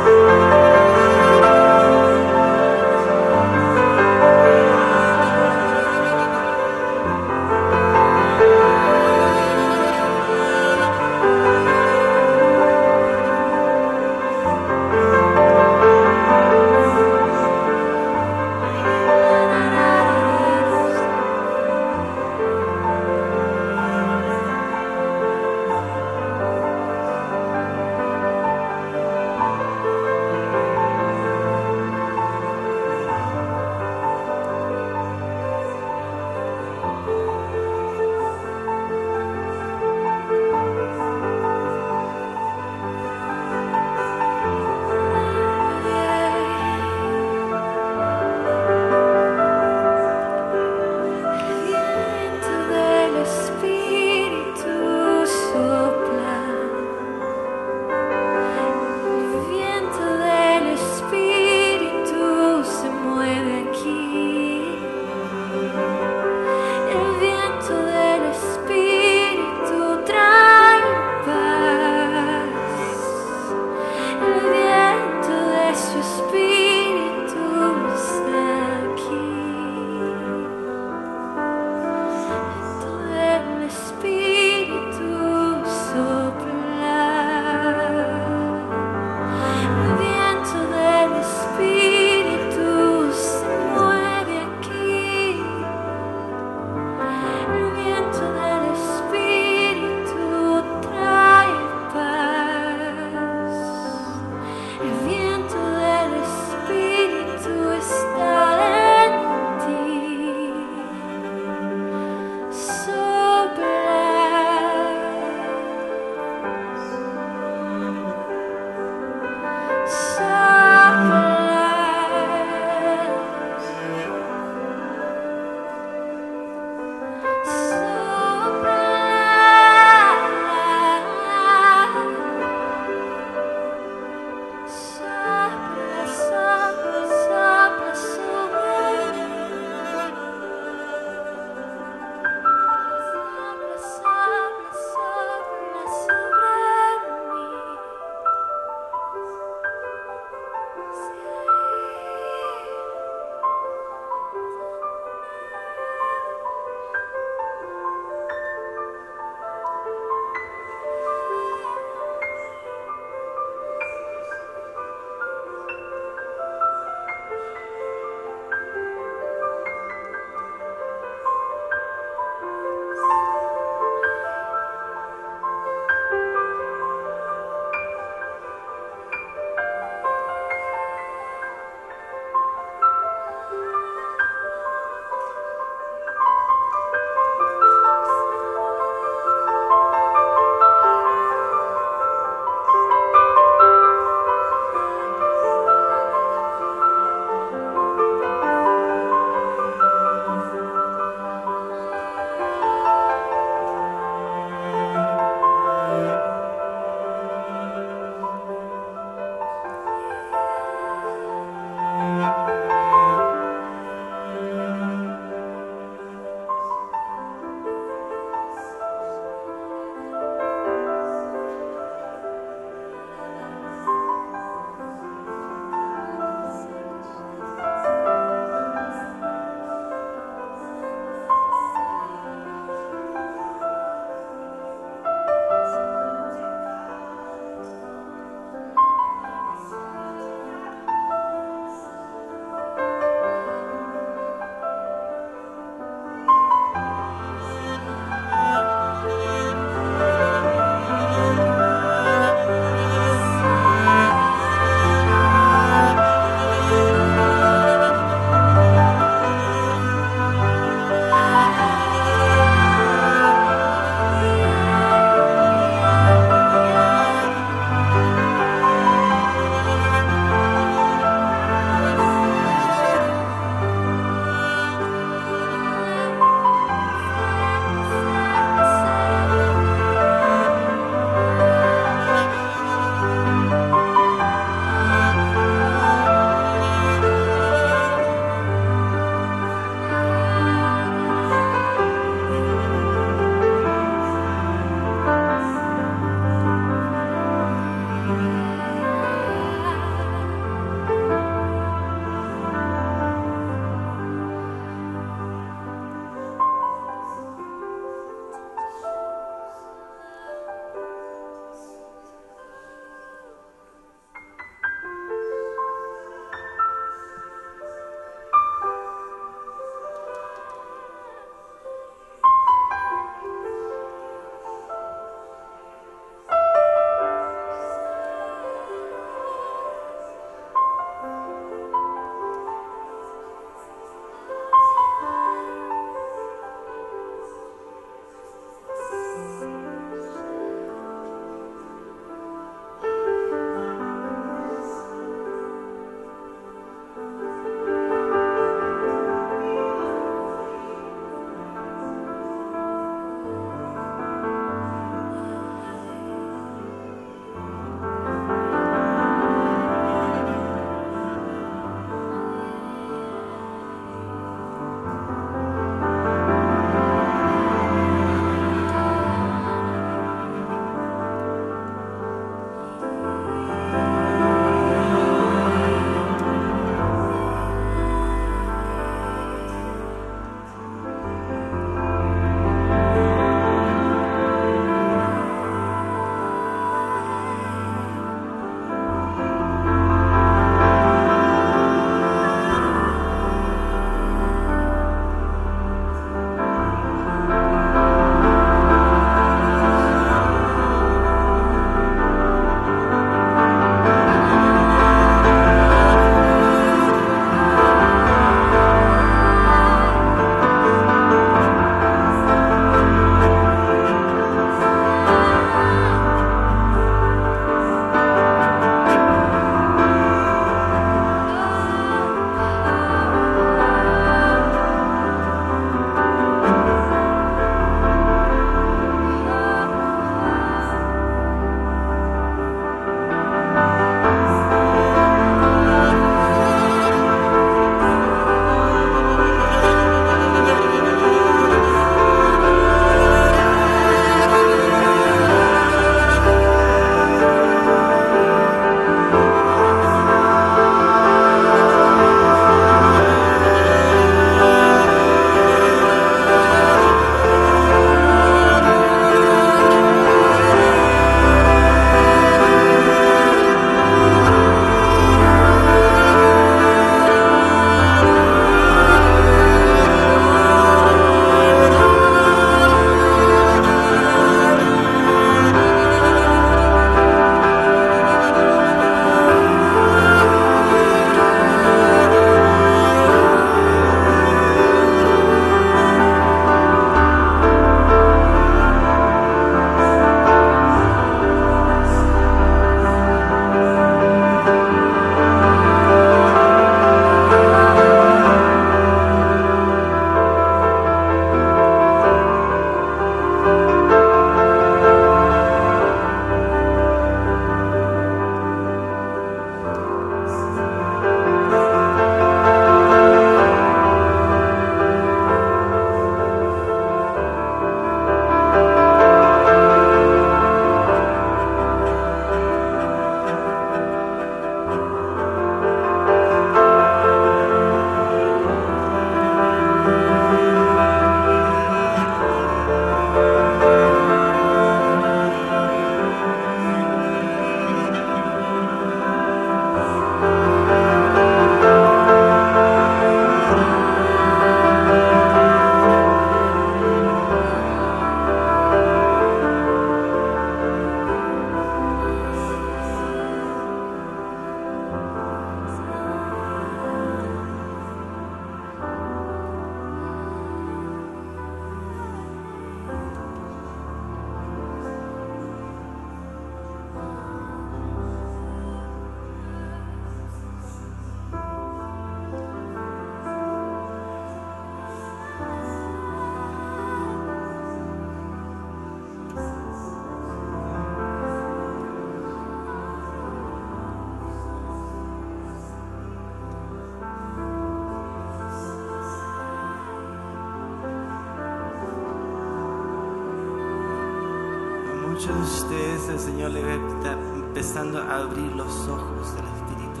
ustedes 595.74 596.08
el 596.08 596.20
Señor 596.20 596.50
le 596.52 596.60
estar 596.60 597.18
empezando 597.34 597.98
a 597.98 598.16
abrir 598.18 598.52
los 598.52 598.88
ojos 598.88 599.34
del 599.34 599.44
Espíritu 599.44 600.00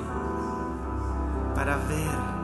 para 1.54 1.76
ver. 1.88 2.34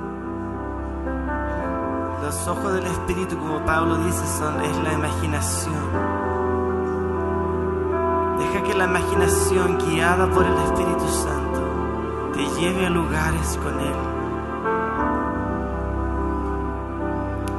Los 2.23 2.49
ojos 2.49 2.75
del 2.75 2.87
Espíritu, 2.87 3.39
como 3.39 3.65
Pablo 3.65 3.97
dice, 3.99 4.27
son, 4.39 4.61
es 4.63 4.77
la 4.79 4.93
imaginación. 4.93 5.75
Deja 8.39 8.63
que 8.65 8.75
la 8.75 8.85
imaginación 8.85 9.79
guiada 9.79 10.29
por 10.31 10.45
el 10.45 10.57
Espíritu 10.65 11.09
Santo 11.09 11.61
te 12.33 12.61
lleve 12.61 12.87
a 12.87 12.91
lugares 12.91 13.59
con 13.63 13.81
Él. 13.81 13.95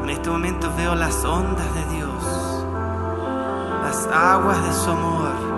En 0.03 0.09
este 0.09 0.29
momento 0.29 0.69
veo 0.75 0.95
las 0.95 1.23
ondas 1.23 1.73
de 1.73 1.95
Dios, 1.95 2.65
las 3.83 4.07
aguas 4.07 4.63
de 4.63 4.73
su 4.73 4.91
amor, 4.91 5.50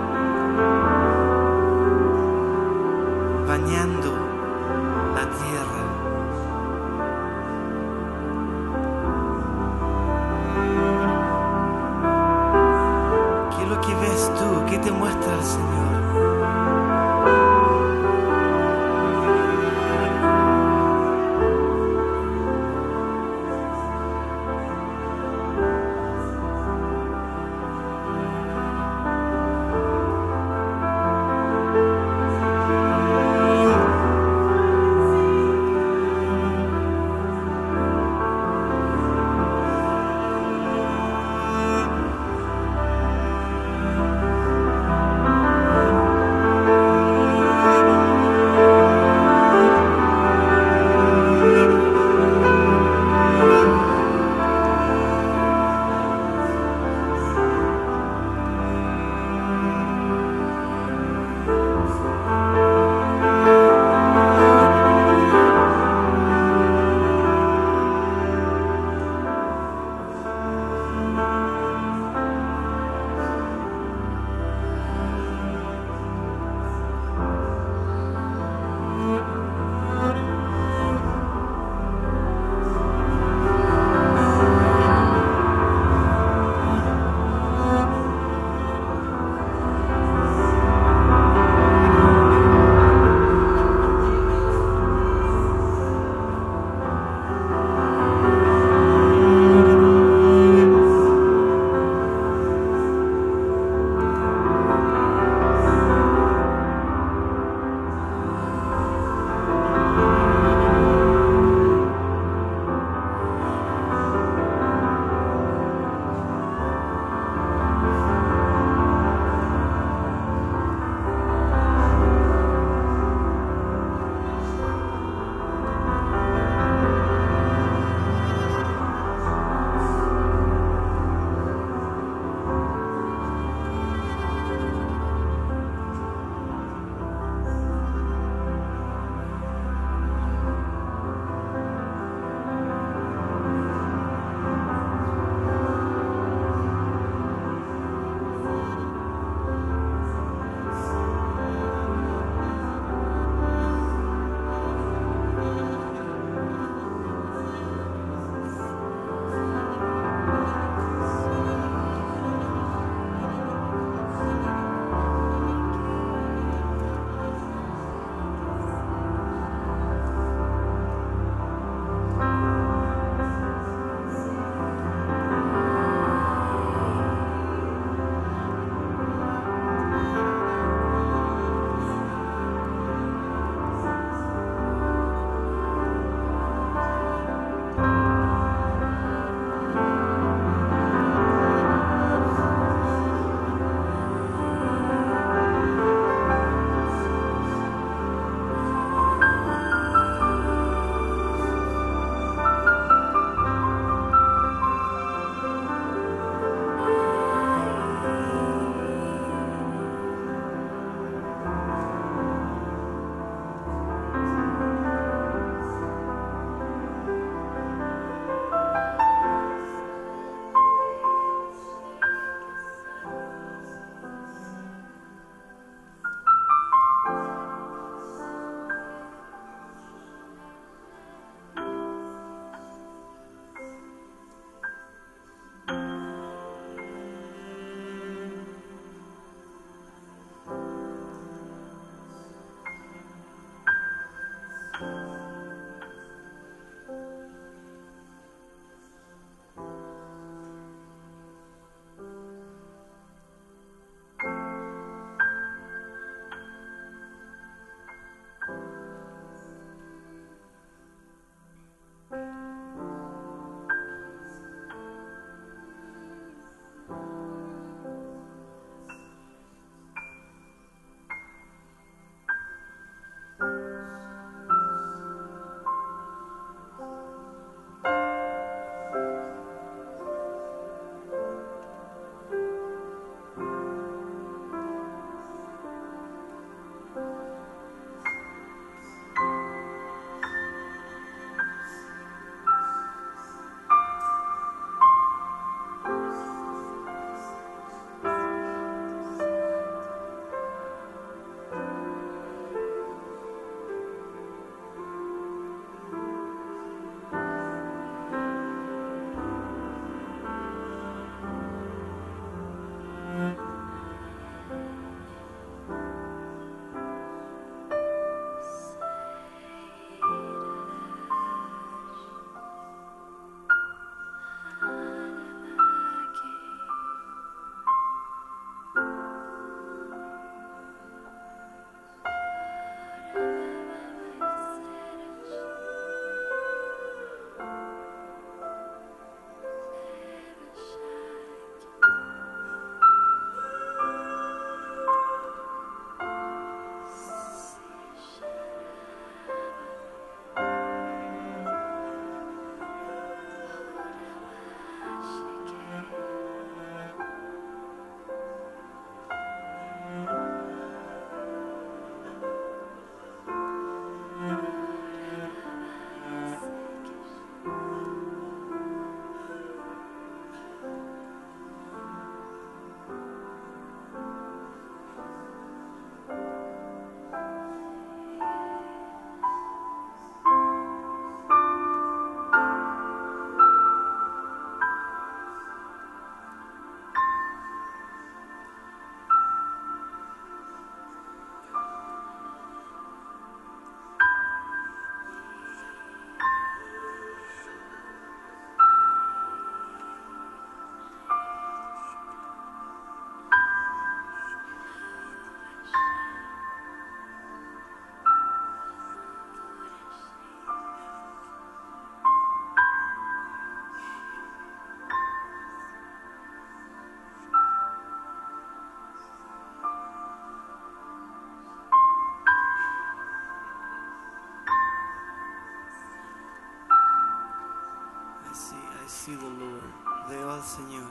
the 429.12 429.12
Lord. 429.12 430.08
Veo 430.08 430.30
al 430.32 430.42
Señor 430.42 430.90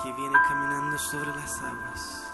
que 0.00 0.12
viene 0.12 0.36
caminando 0.48 0.96
sobre 0.96 1.28
las 1.34 1.60
aguas. 1.60 2.32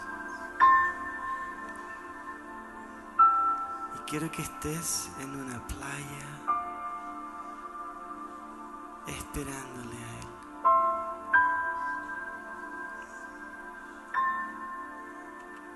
Y 3.97 4.11
quiero 4.11 4.31
que 4.31 4.43
estés 4.43 5.11
en 5.19 5.31
una 5.31 5.67
playa 5.67 6.27
esperándole 9.07 9.97
a 9.97 10.19
Él. 10.21 10.29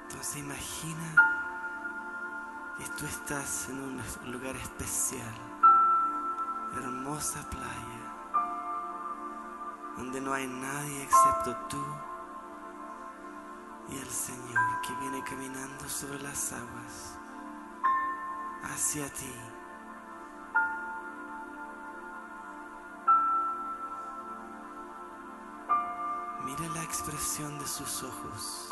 Entonces 0.03 0.37
imagina 0.37 1.15
que 2.77 2.85
tú 2.99 3.07
estás 3.07 3.69
en 3.71 3.81
un 3.81 4.33
lugar 4.33 4.57
especial, 4.57 5.35
hermosa 6.75 7.41
playa, 7.49 8.06
no 10.21 10.33
hay 10.33 10.47
nadie 10.47 11.03
excepto 11.03 11.57
tú 11.69 11.85
y 13.89 13.99
el 13.99 14.09
Señor 14.09 14.81
que 14.83 14.95
viene 14.95 15.23
caminando 15.25 15.89
sobre 15.89 16.21
las 16.21 16.53
aguas 16.53 17.19
hacia 18.63 19.09
ti. 19.13 19.33
Mira 26.45 26.69
la 26.75 26.83
expresión 26.83 27.59
de 27.59 27.67
sus 27.67 28.03
ojos. 28.03 28.66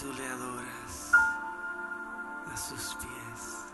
Tú 0.00 0.12
le 0.12 0.26
adoras 0.26 1.12
a 2.52 2.56
sus 2.56 2.96
pies. 2.96 3.66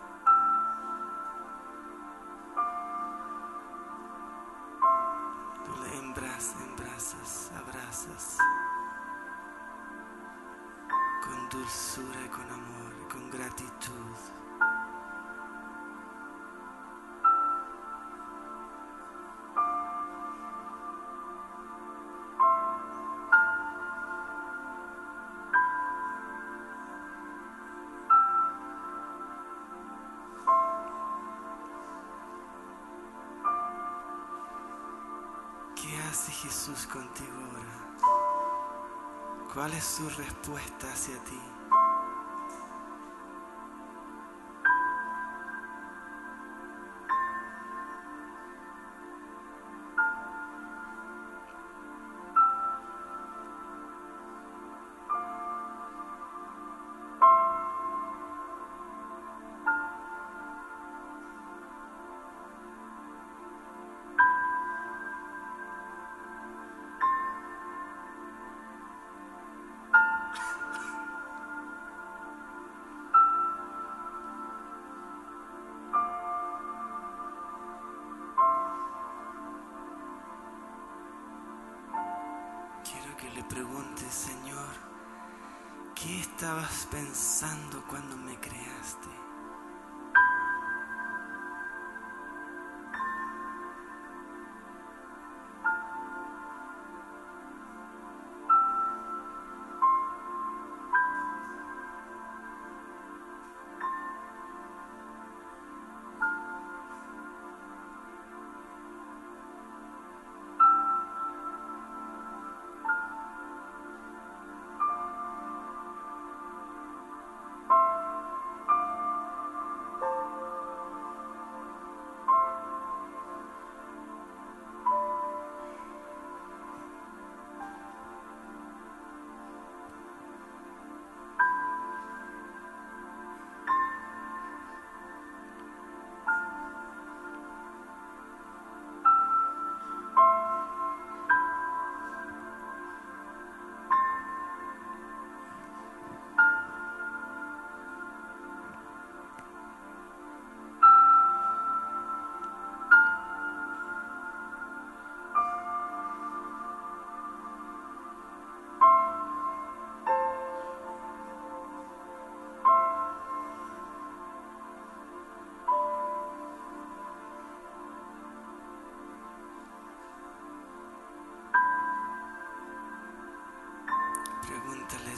Tú 5.65 5.83
le 5.83 5.99
embrazas, 5.99 6.57
embrazas, 6.69 7.53
abrazas 7.57 8.39
con 11.25 11.49
dulzura 11.49 12.31
con 12.31 12.51
amor 12.51 13.09
con 13.11 13.31
gratitud. 13.31 14.50
Jesús 36.71 36.87
contigo 36.87 37.33
ahora? 37.51 37.97
¿Cuál 39.53 39.73
es 39.73 39.85
su 39.85 40.09
respuesta 40.11 40.93
hacia 40.93 41.17
ti? 41.25 41.60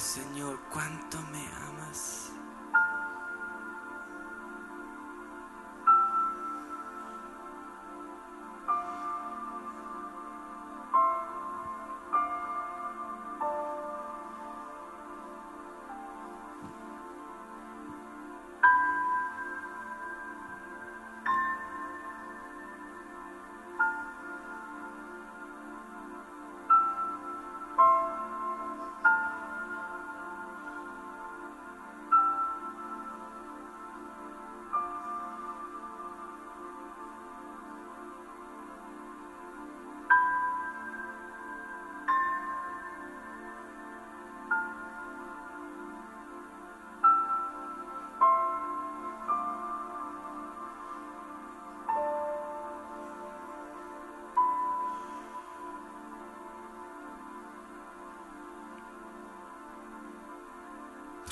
Señor, 0.03 0.59
¿cuánto 0.73 1.17
me 1.31 1.47
amas? 1.47 2.22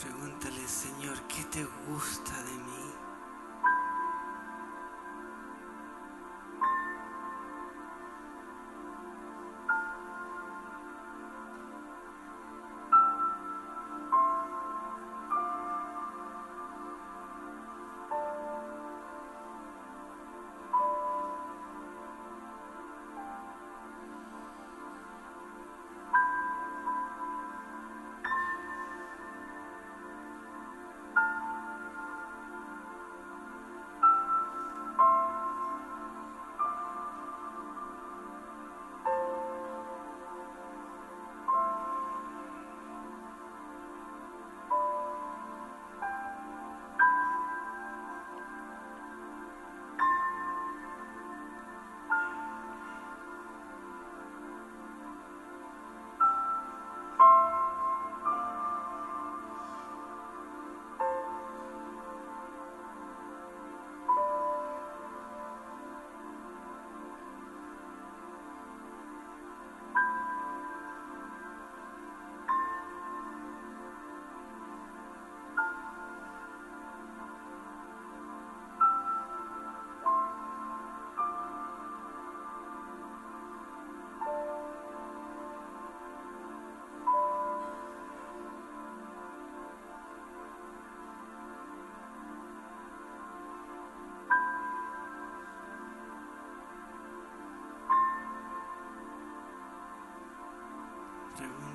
Pregúntale, 0.03 0.67
Señor, 0.67 1.21
¿qué 1.29 1.45
te 1.53 1.63
gusta 1.87 2.43
de 2.45 2.53
mí? 2.53 2.80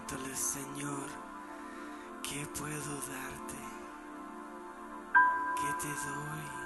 Pregúntale, 0.07 0.35
Señor, 0.35 1.09
¿qué 2.21 2.45
puedo 2.57 2.95
darte? 3.07 3.57
¿Qué 5.55 5.73
te 5.81 5.87
doy? 5.87 6.64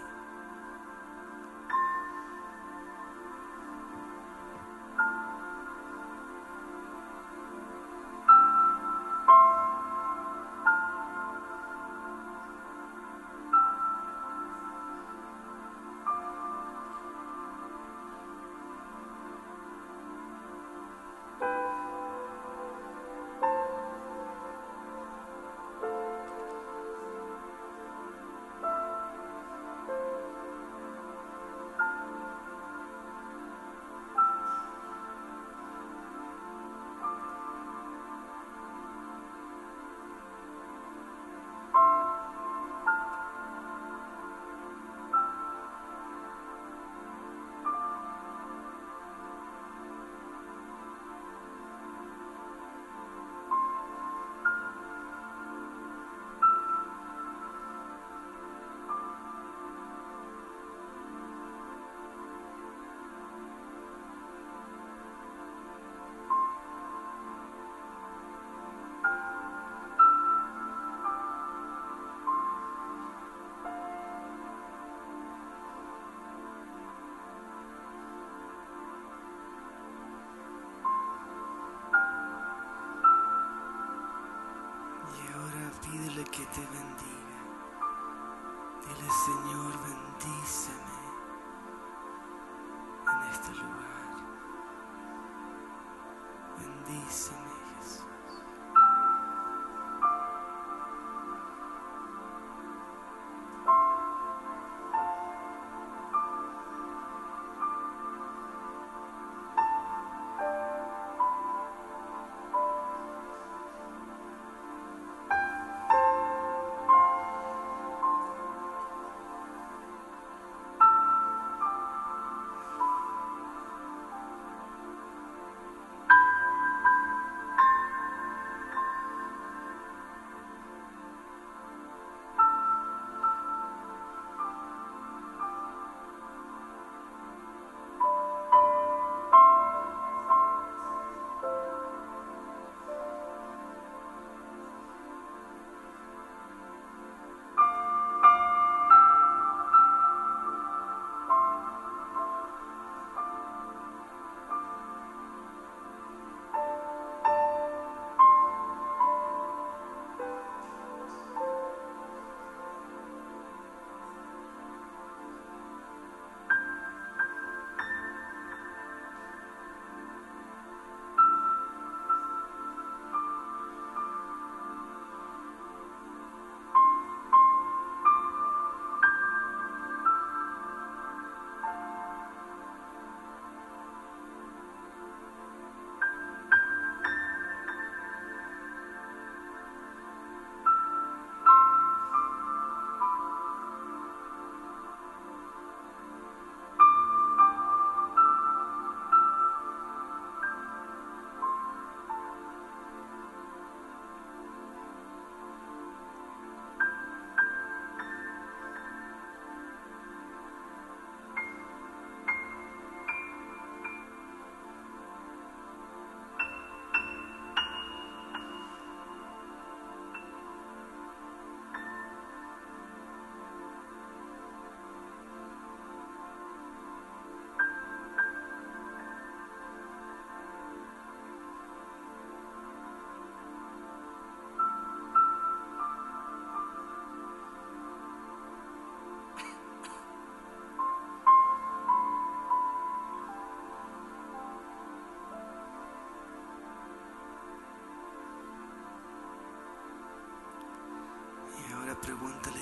giving 86.60 86.89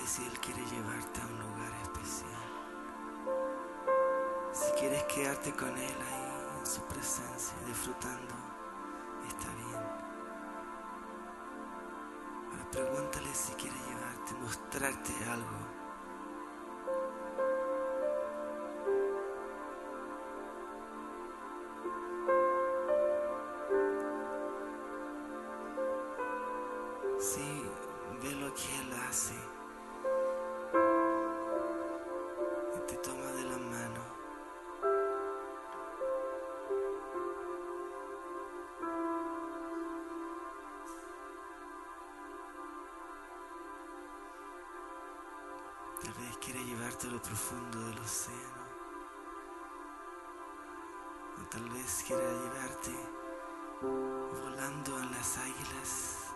si 0.08 0.24
Él 0.24 0.40
quiere 0.40 0.64
llevarte 0.64 1.20
a 1.20 1.26
un 1.26 1.38
lugar 1.38 1.72
especial. 1.82 2.48
Si 4.52 4.72
quieres 4.80 5.02
quedarte 5.04 5.52
con 5.52 5.68
Él 5.68 5.96
ahí 6.10 6.58
en 6.58 6.66
su 6.66 6.80
presencia, 6.82 7.54
disfrutando, 7.66 8.34
está 9.28 9.48
bien. 9.54 9.84
Ahora 12.50 12.70
pregúntale 12.72 13.34
si 13.34 13.52
quiere 13.52 13.76
llevarte, 13.76 14.34
mostrarte 14.42 15.12
algo. 15.30 15.77
Lo 47.18 47.22
profundo 47.22 47.80
del 47.80 47.98
océano. 47.98 48.62
O 51.40 51.48
tal 51.50 51.68
vez 51.70 52.04
quiera 52.06 52.22
llevarte 52.22 52.92
volando 53.82 54.98
en 55.00 55.10
las 55.10 55.38
águilas. 55.38 56.27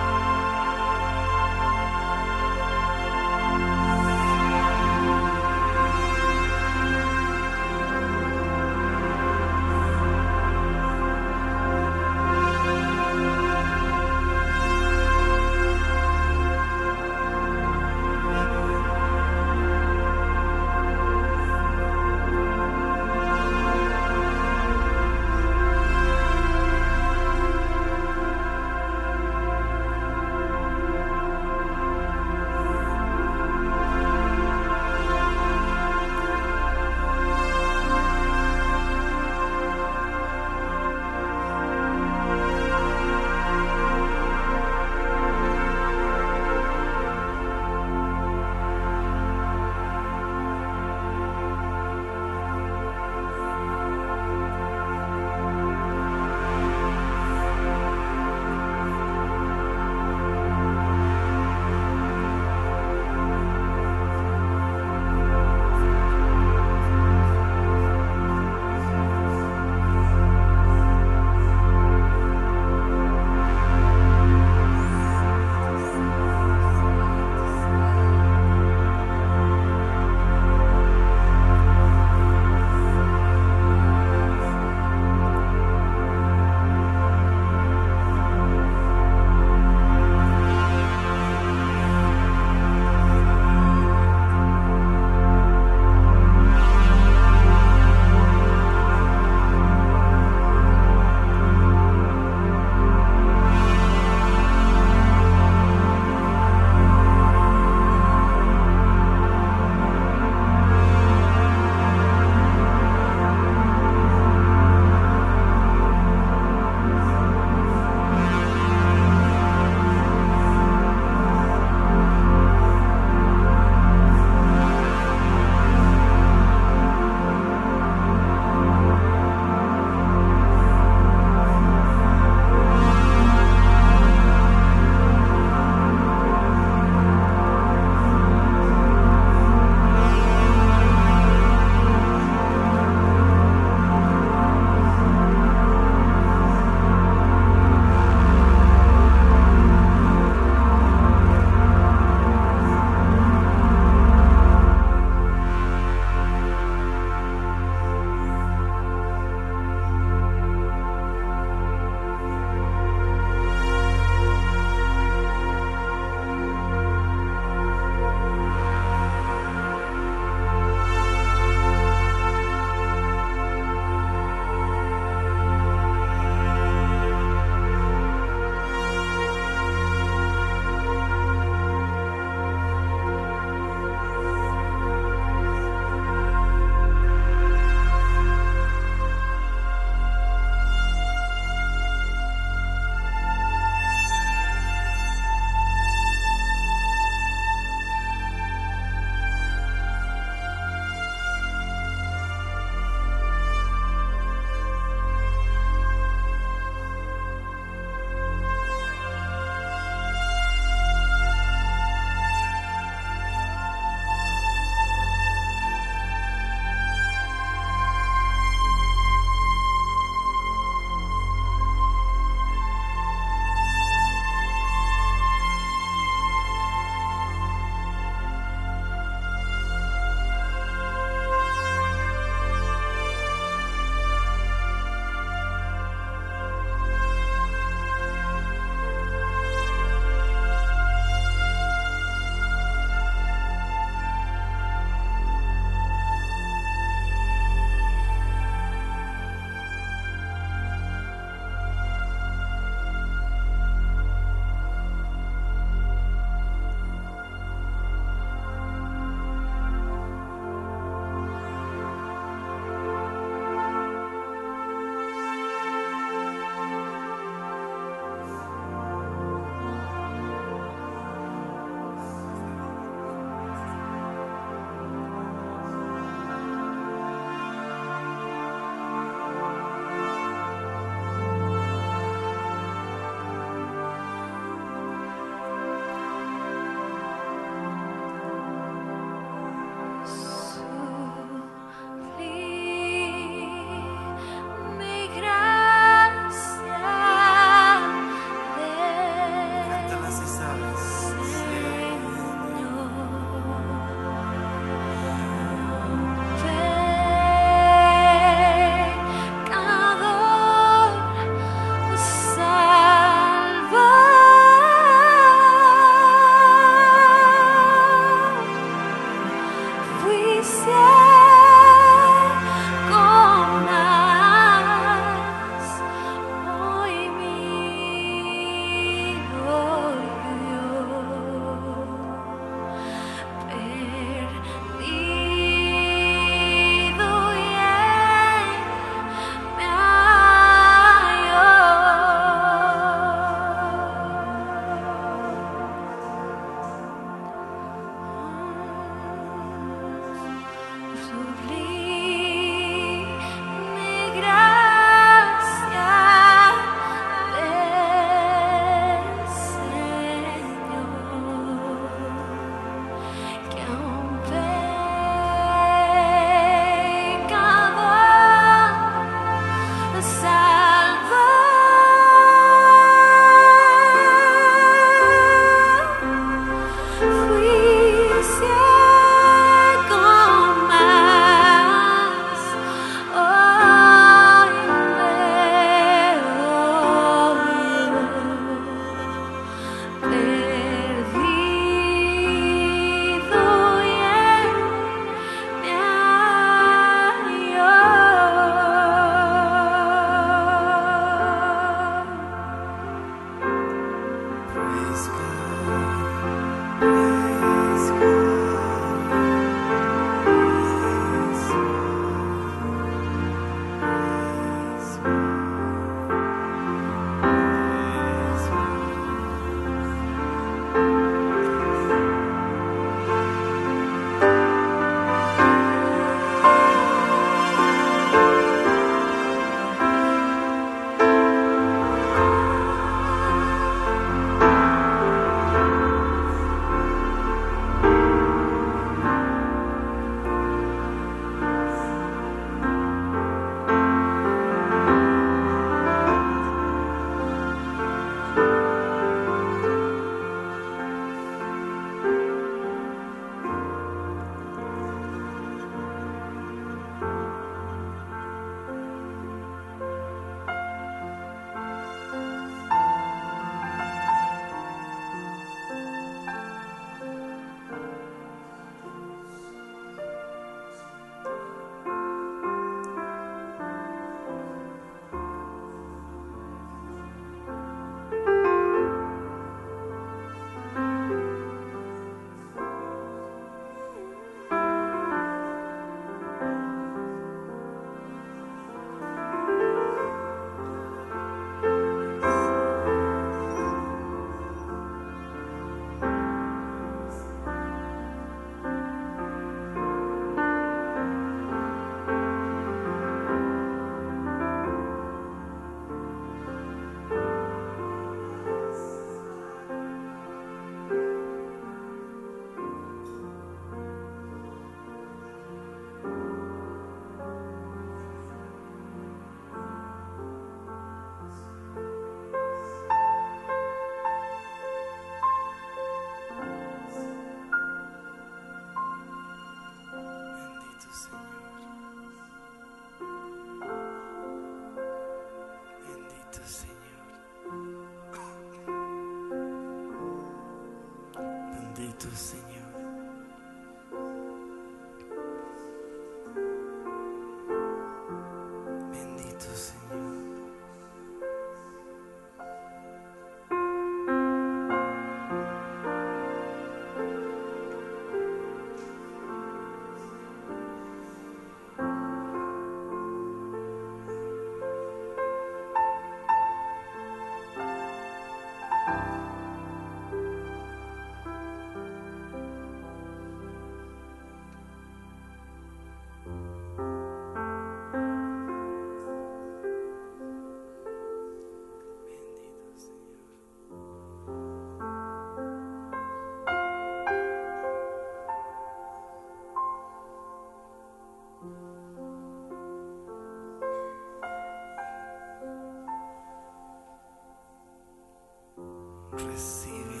Recibe 599.26 600.00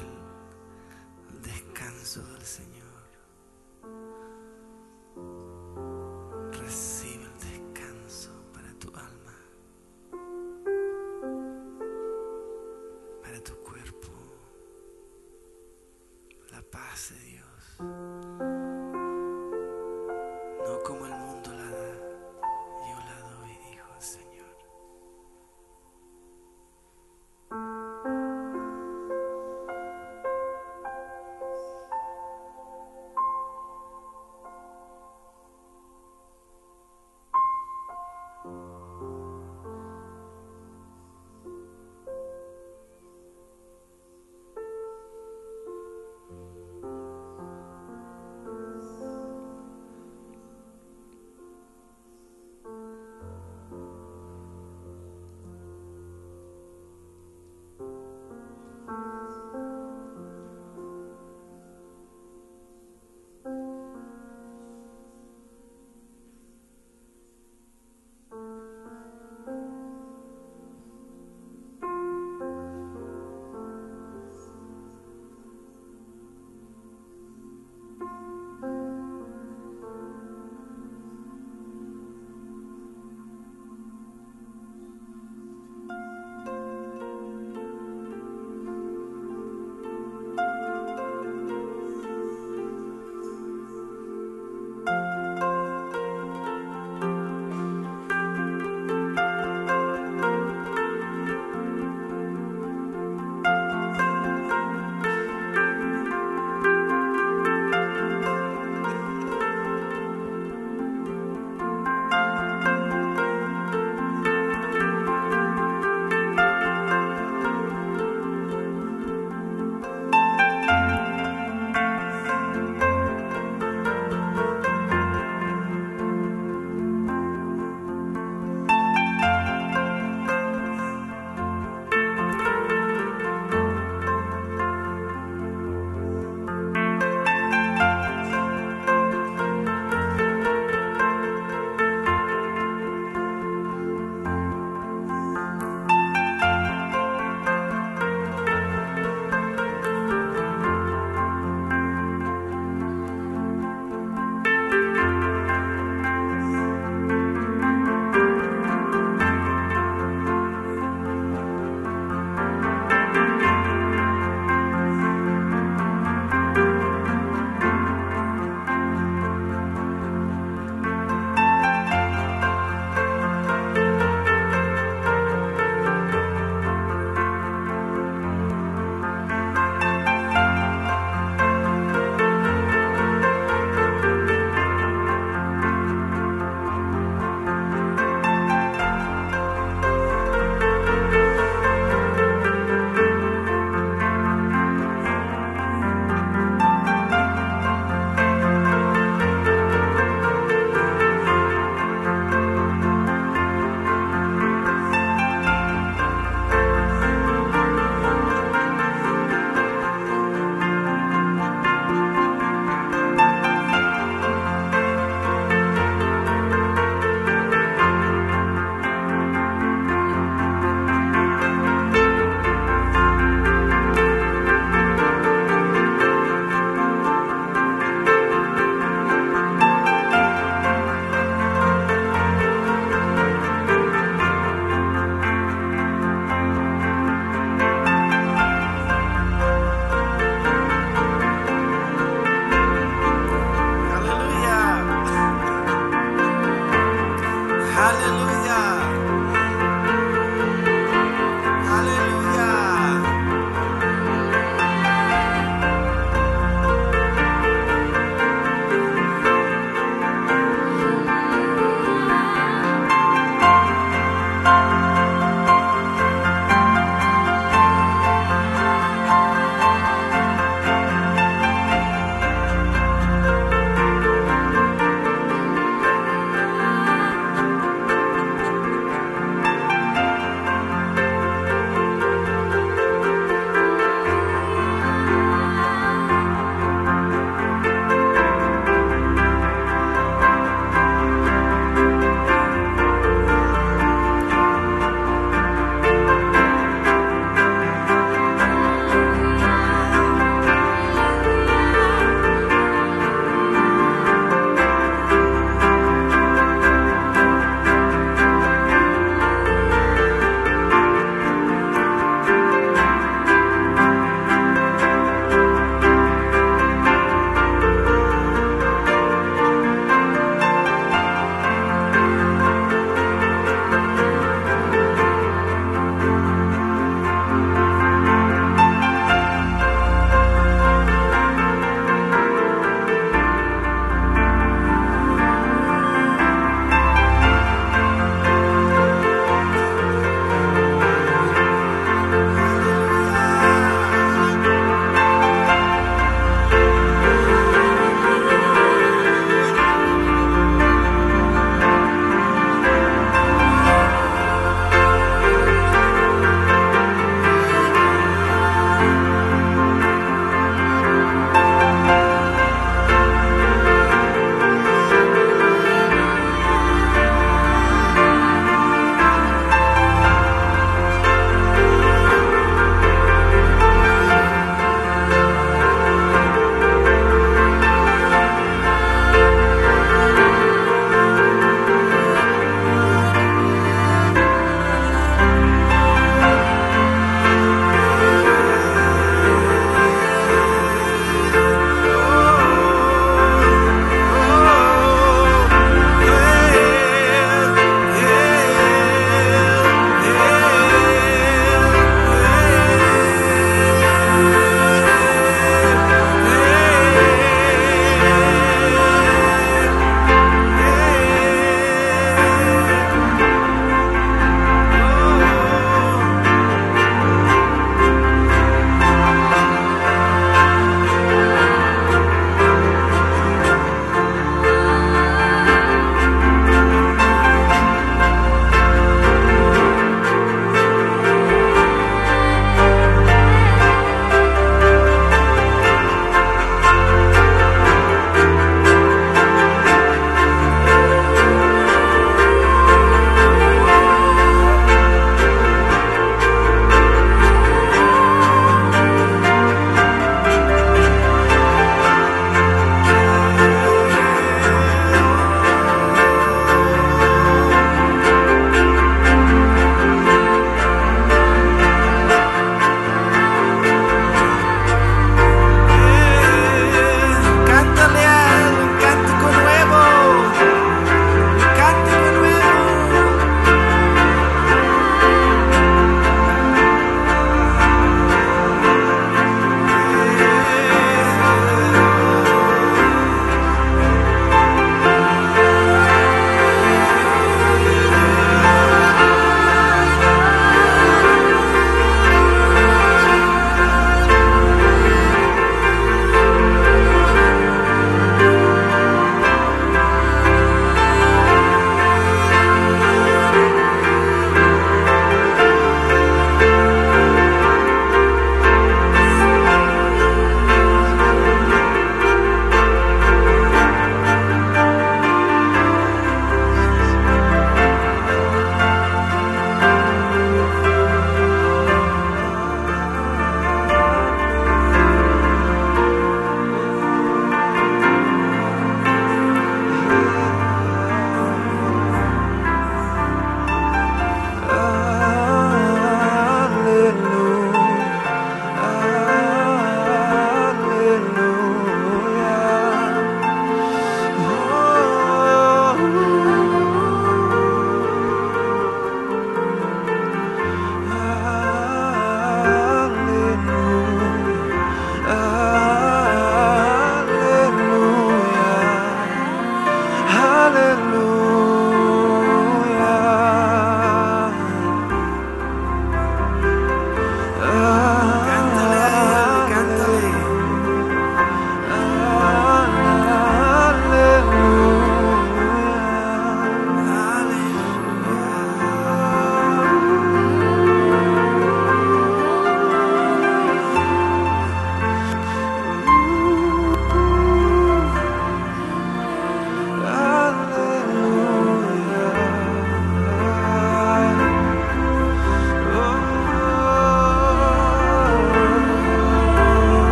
el 1.30 1.42
descanso 1.42 2.22
del 2.32 2.42
Señor. 2.42 2.81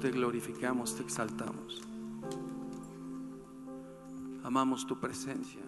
Te 0.00 0.10
glorificamos, 0.10 0.96
te 0.96 1.02
exaltamos. 1.04 1.80
Amamos 4.42 4.84
tu 4.84 4.98
presencia. 4.98 5.62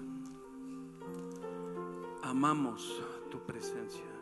Amamos 2.25 3.01
tu 3.31 3.39
presencia. 3.39 4.20